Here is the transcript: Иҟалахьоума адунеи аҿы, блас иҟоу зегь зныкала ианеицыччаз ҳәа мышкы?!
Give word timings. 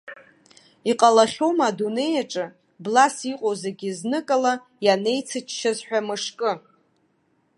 Иҟалахьоума 0.91 1.65
адунеи 1.69 2.15
аҿы, 2.21 2.45
блас 2.83 3.15
иҟоу 3.31 3.55
зегь 3.61 3.85
зныкала 3.97 4.53
ианеицыччаз 4.85 5.79
ҳәа 5.87 5.99
мышкы?! 6.07 6.51